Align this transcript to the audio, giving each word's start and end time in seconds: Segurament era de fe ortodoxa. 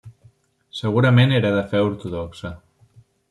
Segurament 0.77 1.35
era 1.39 1.53
de 1.57 1.65
fe 1.73 1.83
ortodoxa. 1.91 2.53